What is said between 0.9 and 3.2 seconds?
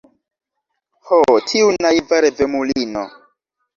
Ho, tiu naiva revemulino!